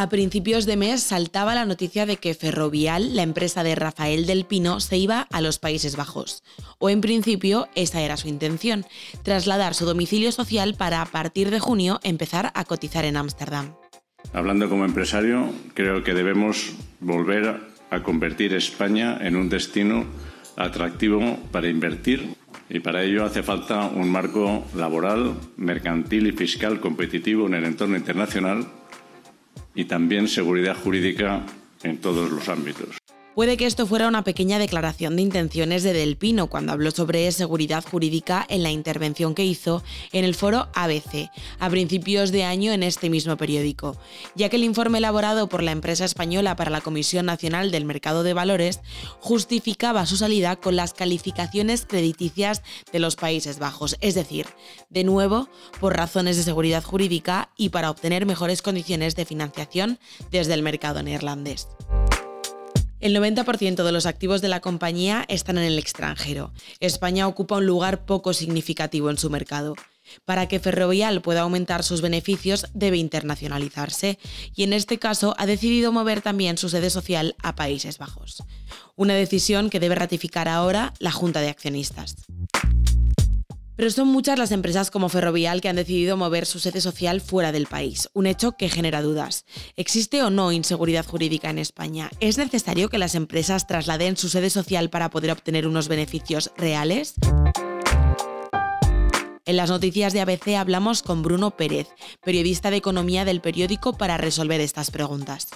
[0.00, 4.44] A principios de mes saltaba la noticia de que Ferrovial, la empresa de Rafael del
[4.44, 6.44] Pino, se iba a los Países Bajos.
[6.78, 8.84] O en principio esa era su intención,
[9.24, 13.74] trasladar su domicilio social para a partir de junio empezar a cotizar en Ámsterdam.
[14.32, 20.04] Hablando como empresario, creo que debemos volver a convertir España en un destino
[20.54, 22.36] atractivo para invertir
[22.70, 27.96] y para ello hace falta un marco laboral, mercantil y fiscal competitivo en el entorno
[27.96, 28.77] internacional
[29.78, 31.46] y también seguridad jurídica
[31.84, 32.98] en todos los ámbitos.
[33.38, 37.30] Puede que esto fuera una pequeña declaración de intenciones de Del Pino cuando habló sobre
[37.30, 41.30] seguridad jurídica en la intervención que hizo en el foro ABC
[41.60, 43.96] a principios de año en este mismo periódico,
[44.34, 48.24] ya que el informe elaborado por la empresa española para la Comisión Nacional del Mercado
[48.24, 48.80] de Valores
[49.20, 54.46] justificaba su salida con las calificaciones crediticias de los Países Bajos, es decir,
[54.90, 60.00] de nuevo, por razones de seguridad jurídica y para obtener mejores condiciones de financiación
[60.32, 61.68] desde el mercado neerlandés.
[63.00, 66.52] El 90% de los activos de la compañía están en el extranjero.
[66.80, 69.76] España ocupa un lugar poco significativo en su mercado.
[70.24, 74.18] Para que Ferrovial pueda aumentar sus beneficios debe internacionalizarse
[74.54, 78.42] y en este caso ha decidido mover también su sede social a Países Bajos.
[78.96, 82.16] Una decisión que debe ratificar ahora la Junta de Accionistas.
[83.78, 87.52] Pero son muchas las empresas como Ferrovial que han decidido mover su sede social fuera
[87.52, 89.44] del país, un hecho que genera dudas.
[89.76, 92.10] ¿Existe o no inseguridad jurídica en España?
[92.18, 97.14] ¿Es necesario que las empresas trasladen su sede social para poder obtener unos beneficios reales?
[99.44, 101.86] En las noticias de ABC hablamos con Bruno Pérez,
[102.24, 105.50] periodista de economía del periódico, para resolver estas preguntas.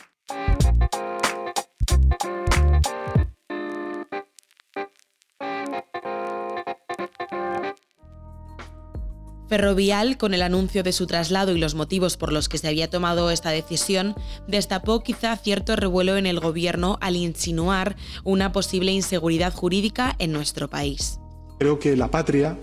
[9.52, 12.88] Ferrovial, con el anuncio de su traslado y los motivos por los que se había
[12.88, 14.14] tomado esta decisión,
[14.48, 20.70] destapó quizá cierto revuelo en el gobierno al insinuar una posible inseguridad jurídica en nuestro
[20.70, 21.20] país.
[21.58, 22.56] Creo que la patria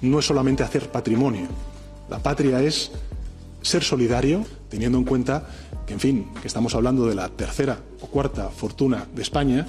[0.00, 1.46] no es solamente hacer patrimonio,
[2.10, 2.90] la patria es
[3.60, 5.46] ser solidario, teniendo en cuenta
[5.86, 9.68] que, en fin, que estamos hablando de la tercera o cuarta fortuna de España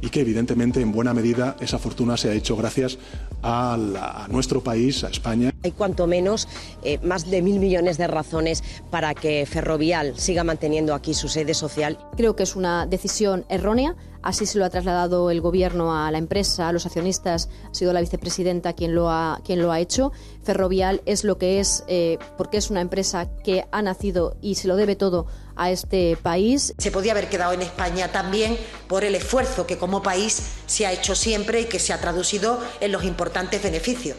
[0.00, 2.98] y que evidentemente en buena medida esa fortuna se ha hecho gracias
[3.42, 5.52] a, nuestro país, a España.
[5.62, 6.48] Hay cuanto menos
[6.82, 11.54] eh, más de mil millones de razones para que Ferrovial siga manteniendo aquí su sede
[11.54, 11.98] social.
[12.16, 13.96] Creo que es una decisión errónea.
[14.28, 17.48] Así se lo ha trasladado el Gobierno a la empresa, a los accionistas.
[17.70, 20.12] Ha sido la vicepresidenta quien lo ha, quien lo ha hecho.
[20.44, 24.68] Ferrovial es lo que es eh, porque es una empresa que ha nacido y se
[24.68, 26.74] lo debe todo a este país.
[26.76, 30.92] Se podía haber quedado en España también por el esfuerzo que como país se ha
[30.92, 34.18] hecho siempre y que se ha traducido en los importantes beneficios.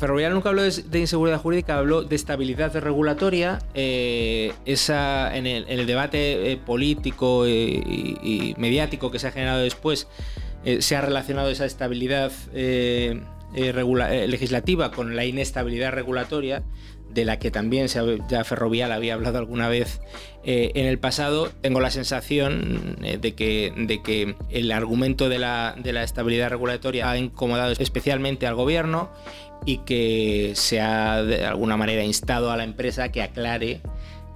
[0.00, 3.58] Ferrovial nunca habló de, inseguridad jurídica, habló de estabilidad regulatoria.
[3.74, 10.08] Eh, esa, en, el, debate eh, político eh, y, mediático que se ha generado después,
[10.78, 12.32] se ha relacionado esa estabilidad
[13.54, 16.62] legislativa con la inestabilidad regulatoria
[17.12, 17.86] de la que también
[18.28, 20.00] ya Ferrovial había hablado alguna vez
[20.44, 25.38] eh, en el pasado, tengo la sensación eh, de, que, de que el argumento de
[25.38, 29.10] la, de la estabilidad regulatoria ha incomodado especialmente al gobierno
[29.66, 33.80] y que se ha de alguna manera instado a la empresa que aclare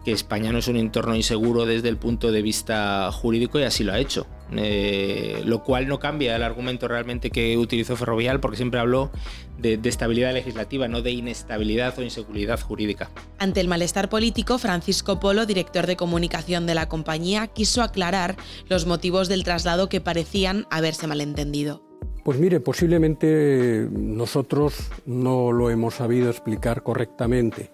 [0.05, 3.85] que España no es un entorno inseguro desde el punto de vista jurídico y así
[3.85, 4.27] lo ha hecho.
[4.53, 9.11] Eh, lo cual no cambia el argumento realmente que utilizó Ferrovial porque siempre habló
[9.59, 13.11] de, estabilidad legislativa, no de inestabilidad o inseguridad jurídica.
[13.39, 18.37] Ante el malestar político, Francisco Polo, director de comunicación de la compañía, quiso aclarar
[18.69, 21.83] los motivos del traslado que parecían haberse malentendido.
[22.23, 27.71] Pues mire, posiblemente nosotros no lo hemos sabido explicar correctamente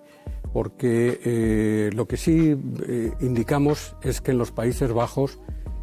[0.53, 2.57] porque eh, lo que sí
[2.89, 5.39] eh, indicamos es que en los Países Bajos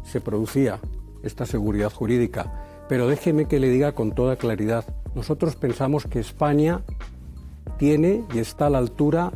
[0.08, 0.80] se producía
[1.22, 2.64] esta seguridad jurídica.
[2.88, 6.82] Pero déjeme que le diga con toda claridad, nosotros pensamos que España
[7.78, 9.32] tiene y está a la altura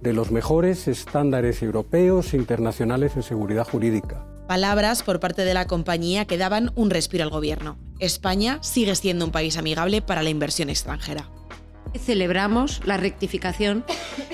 [0.00, 4.26] de los mejores estándares europeos e internacionales en seguridad jurídica.
[4.46, 7.78] Palabras por parte de la compañía que daban un respiro al gobierno.
[7.98, 11.30] España sigue siendo un país amigable para la inversión extranjera.
[11.98, 13.84] Celebramos la rectificación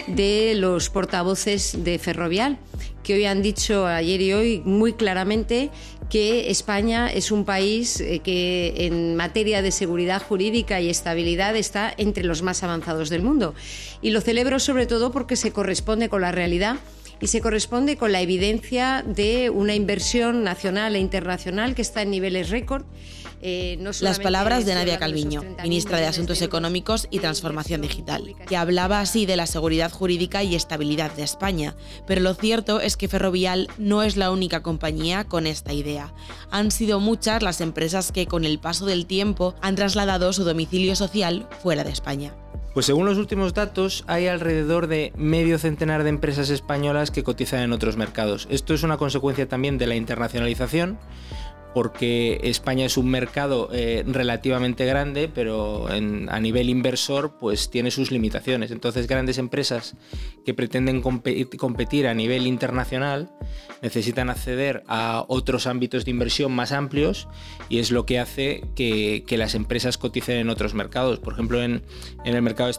[0.06, 2.58] de los portavoces de Ferrovial,
[3.02, 5.70] que hoy han dicho ayer y hoy muy claramente
[6.08, 11.94] que España es un país eh, que en materia de seguridad jurídica y estabilidad está
[11.96, 13.54] entre los más avanzados del mundo.
[14.02, 16.76] Y lo celebro sobre todo porque se corresponde con la realidad
[17.20, 22.10] y se corresponde con la evidencia de una inversión nacional e internacional que está en
[22.10, 22.84] niveles récord
[23.42, 29.00] Eh, Las palabras de Nadia Calviño, ministra de Asuntos Económicos y Transformación Digital, que hablaba
[29.00, 31.75] así de la seguridad jurídica y estabilidad de España.
[32.06, 36.12] Pero lo cierto es que Ferrovial no es la única compañía con esta idea.
[36.50, 40.94] Han sido muchas las empresas que con el paso del tiempo han trasladado su domicilio
[40.94, 42.34] social fuera de España.
[42.75, 47.62] Pues según los últimos datos, hay alrededor de medio centenar de empresas españolas que cotizan
[47.62, 48.46] en otros mercados.
[48.48, 50.98] Esto es una consecuencia también de la internacionalización
[51.75, 58.11] porque España es un mercado eh, relativamente grande, pero a nivel inversor pues tiene sus
[58.11, 58.70] limitaciones.
[58.70, 59.94] Entonces grandes empresas
[60.44, 63.31] que pretenden competir a nivel internacional
[63.82, 67.28] necesitan acceder a otros ámbitos de inversión más amplios
[67.69, 71.19] y es lo que hace que, las empresas coticen en otros mercados.
[71.19, 71.82] Por ejemplo, en,
[72.25, 72.73] el mercado de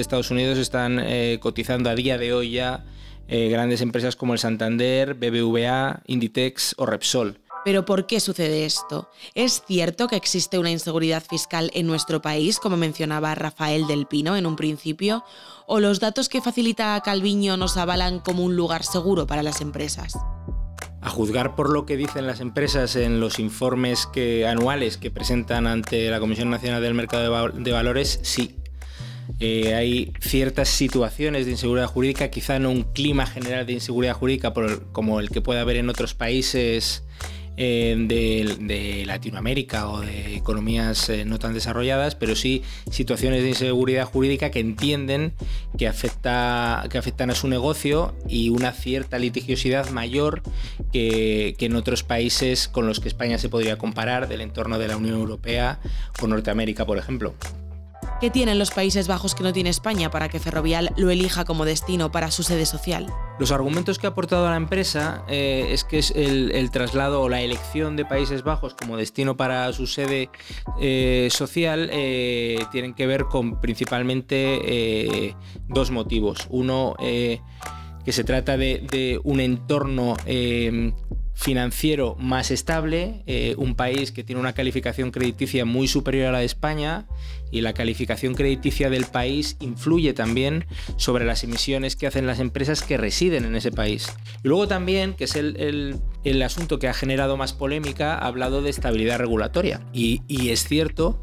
[0.00, 2.84] Estados, Unidos están eh, cotizando a día de hoy ya
[3.26, 7.40] eh, grandes empresas como el Santander, BBVA, Inditex o Repsol.
[7.64, 9.08] Pero ¿por qué sucede esto?
[9.34, 14.36] ¿Es cierto que existe una inseguridad fiscal en nuestro país, como mencionaba Rafael del Pino
[14.36, 15.24] en un principio?
[15.66, 20.14] ¿O los datos que facilita Calviño nos avalan como un lugar seguro para las empresas?
[21.00, 24.08] A juzgar por lo que dicen las empresas en los informes
[24.46, 28.56] anuales que presentan ante la Comisión Nacional del Mercado de, Valores, sí.
[29.40, 34.52] Eh, hay ciertas situaciones de inseguridad jurídica, quizá no un clima general de inseguridad jurídica
[34.92, 37.04] como el que puede haber en otros países
[37.56, 44.50] de, Latinoamérica o de economías eh, no tan desarrolladas, pero sí situaciones de inseguridad jurídica
[44.50, 45.32] que entienden
[45.78, 50.42] que, afecta, que afectan a su negocio y una cierta litigiosidad mayor
[50.92, 54.88] que, que en otros países con los que España se podría comparar, del entorno de
[54.88, 55.80] la Unión Europea
[56.20, 57.34] o Norteamérica, por ejemplo.
[58.24, 61.66] ¿Qué tienen los Países Bajos que no tiene España para que Ferrovial lo elija como
[61.66, 63.12] destino para su sede social?
[63.38, 67.96] Los argumentos que ha aportado la empresa eh, es que el, traslado o la elección
[67.96, 70.30] de Países Bajos como destino para su sede
[70.80, 75.36] eh, social eh, tienen que ver con principalmente
[75.68, 76.46] dos motivos.
[76.48, 80.16] Uno, que se trata de un entorno
[81.34, 86.38] financiero más estable, eh, un país que tiene una calificación crediticia muy superior a la
[86.38, 87.06] de España
[87.50, 90.66] y la calificación crediticia del país influye también
[90.96, 94.12] sobre las emisiones que hacen las empresas que residen en ese país.
[94.42, 96.00] Y luego también, que es el,
[96.42, 99.80] asunto que ha generado más polémica, ha hablado de estabilidad regulatoria.
[99.92, 101.20] Y, es cierto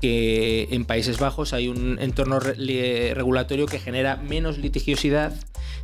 [0.00, 5.34] que en Países Bajos hay un entorno regulatorio que genera menos litigiosidad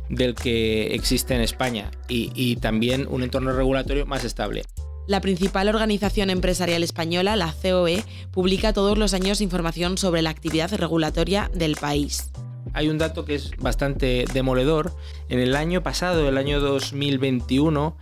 [0.09, 4.63] del que existe en España y, también un entorno regulatorio más estable.
[5.07, 10.73] La principal organización empresarial española, la COE, publica todos los años información sobre la actividad
[10.73, 12.31] regulatoria del país.
[12.73, 14.93] Hay un dato que es bastante demoledor.
[15.29, 17.95] En el año pasado, el año 2021,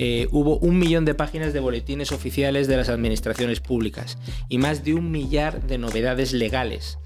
[0.00, 4.16] eh, hubo un millón de páginas de boletines oficiales de las administraciones públicas
[4.48, 6.98] y más de un millar de novedades legales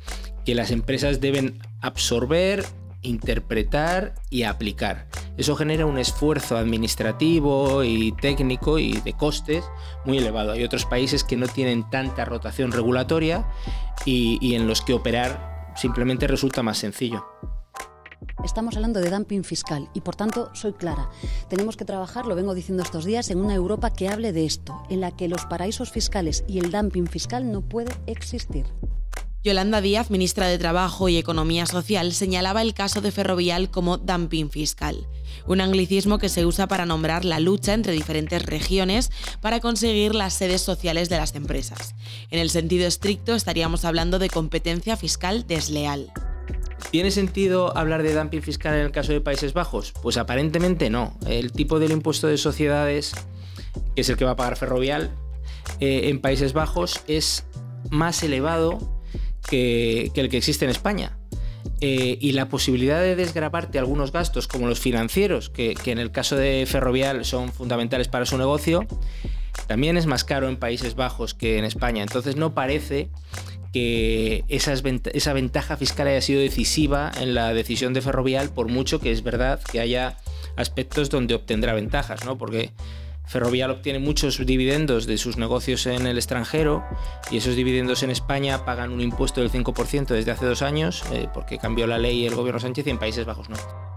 [0.44, 2.64] que las empresas deben absorber
[3.02, 5.06] interpretar y aplicar.
[5.37, 9.64] Eso genera un esfuerzo administrativo y técnico y de costes
[10.04, 10.52] muy elevado.
[10.52, 13.46] Hay otros países que no tienen tanta rotación regulatoria
[14.04, 17.25] y, en los que operar simplemente resulta más sencillo.
[18.44, 21.10] Estamos hablando de dumping fiscal y por tanto soy clara.
[21.49, 24.82] Tenemos que trabajar, lo vengo diciendo estos días, en una Europa que hable de esto,
[24.90, 28.66] en la que los paraísos fiscales y el dumping fiscal no puede existir.
[29.44, 34.50] Yolanda Díaz, ministra de Trabajo y Economía Social, señalaba el caso de Ferrovial como dumping
[34.50, 35.08] fiscal,
[35.49, 40.34] un anglicismo que se usa para nombrar la lucha entre diferentes regiones para conseguir las
[40.34, 41.96] sedes sociales de las empresas.
[42.30, 46.12] En el sentido estricto estaríamos hablando de competencia fiscal desleal.
[46.92, 49.92] ¿Tiene sentido hablar de dumping fiscal en el caso de Países Bajos?
[50.02, 51.18] Pues aparentemente no.
[51.26, 53.12] El tipo del impuesto de sociedades,
[53.96, 55.11] que es el que va a pagar Ferrovial,
[55.80, 57.44] eh, en Países Bajos es
[57.90, 59.01] más elevado
[59.52, 61.18] que, el que existe en España.
[61.82, 66.37] Eh, y la posibilidad de desgrabarte algunos gastos como los financieros, que, en el caso
[66.37, 68.87] de Ferrovial son fundamentales para su negocio,
[69.66, 72.02] también es más caro en Países Bajos que en España.
[72.02, 73.11] Entonces no parece
[73.73, 79.11] que esa ventaja fiscal haya sido decisiva en la decisión de Ferrovial, por mucho que
[79.11, 80.18] es verdad que haya
[80.56, 82.38] aspectos donde obtendrá ventajas, ¿no?
[82.38, 82.71] Porque
[83.32, 86.84] Ferrovial obtiene muchos dividendos de sus negocios en el extranjero
[87.30, 91.28] y esos dividendos en España pagan un impuesto del 5% desde hace dos años eh,
[91.32, 93.56] porque cambió la ley el gobierno Sánchez y en Países Bajos no.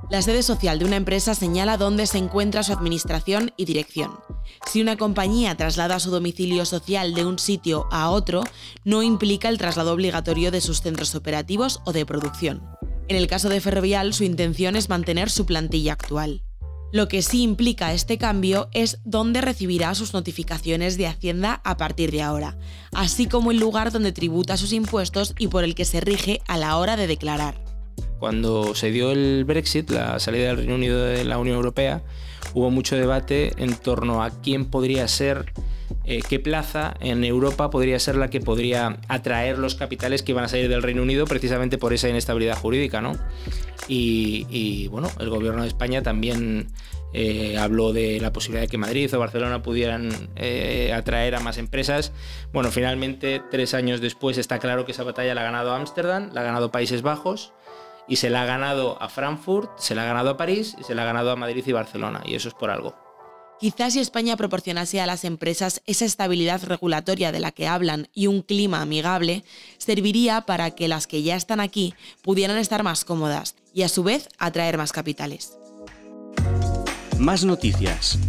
[0.09, 4.11] La sede social de una empresa señala dónde se encuentra su administración y dirección.
[4.71, 8.41] Si una compañía traslada su domicilio social de un sitio a otro,
[8.85, 12.63] no implica el traslado obligatorio de sus centros operativos o de producción.
[13.09, 16.41] En el caso de Ferrovial, su intención es mantener su plantilla actual.
[16.91, 22.11] Lo que sí implica este cambio es dónde recibirá sus notificaciones de Hacienda a partir
[22.11, 22.57] de ahora,
[22.93, 26.57] así como el lugar donde tributa sus impuestos y por el que se rige a
[26.57, 27.55] la hora de declarar.
[28.19, 32.01] Cuando se dio el Brexit, la salida del Reino Unido de la Unión Europea,
[32.53, 35.51] hubo mucho debate en torno a quién podría ser,
[36.05, 40.45] eh, qué plaza en Europa podría ser la que podría atraer los capitales que iban
[40.45, 43.17] a salir del Reino Unido precisamente por esa inestabilidad jurídica, ¿no?
[43.87, 46.67] Y, bueno, el gobierno de España también
[47.13, 51.57] eh, habló de la posibilidad de que Madrid o Barcelona pudieran eh, atraer a más
[51.57, 52.11] empresas.
[52.51, 56.41] Bueno, finalmente, tres años después, está claro que esa batalla la ha ganado Ámsterdam, la
[56.41, 57.53] ha ganado Países Bajos
[58.07, 60.95] y se la ha ganado a Frankfurt, se la ha ganado a París y se
[60.95, 62.21] la ha ganado a Madrid y Barcelona.
[62.25, 63.04] Y eso es por algo.
[63.59, 68.27] Quizás si España proporcionase a las empresas esa estabilidad regulatoria de la que hablan y
[68.27, 69.45] un clima amigable,
[69.77, 74.03] serviría para que las que ya están aquí pudieran estar más cómodas y a su
[74.03, 75.57] vez atraer más capitales.
[77.17, 78.19] Más noticias.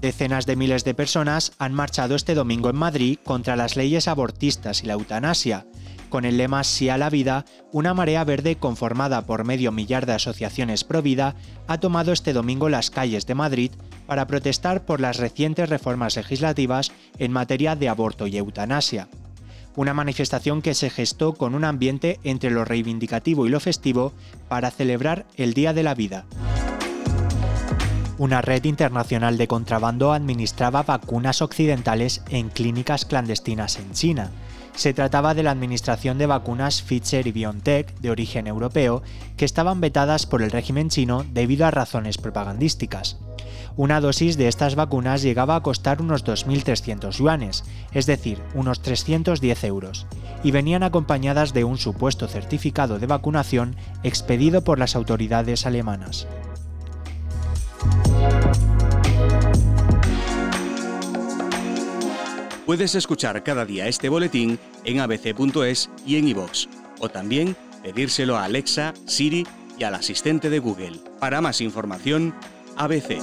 [0.00, 4.84] Decenas de miles de personas han marchado este domingo en Madrid contra las leyes abortistas
[4.84, 5.66] y la eutanasia.
[6.14, 10.12] Con el lema Sí a la vida, una marea verde conformada por medio millar de
[10.12, 11.34] asociaciones pro vida
[11.66, 13.72] ha tomado este domingo las calles de Madrid
[14.06, 19.08] para protestar por las recientes reformas legislativas en materia de aborto y eutanasia.
[19.74, 24.12] Una manifestación que se gestó con un ambiente entre lo reivindicativo y lo festivo
[24.48, 26.26] para celebrar el Día de la Vida.
[28.18, 34.30] Una red internacional de contrabando administraba vacunas occidentales en clínicas clandestinas en China
[34.74, 39.02] se trataba de la administración de vacunas Pfizer y BioNTech de origen europeo
[39.36, 43.18] que estaban vetadas por el régimen chino debido a razones propagandísticas.
[43.76, 49.64] Una dosis de estas vacunas llegaba a costar unos 2.300 yuanes, es decir, unos 310
[49.64, 50.06] euros,
[50.44, 56.28] y venían acompañadas de un supuesto certificado de vacunación expedido por las autoridades alemanas.
[62.66, 66.66] Puedes escuchar cada día este boletín en abc.es y en iVoox,
[66.98, 69.46] o también pedírselo a Alexa, Siri
[69.78, 70.98] y al asistente de Google.
[71.20, 72.34] Para más información,
[72.76, 73.18] ABC.